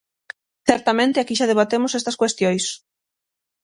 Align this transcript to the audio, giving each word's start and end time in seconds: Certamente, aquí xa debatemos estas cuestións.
Certamente, 0.69 1.17
aquí 1.19 1.33
xa 1.39 1.49
debatemos 1.51 1.95
estas 1.99 2.19
cuestións. 2.21 2.63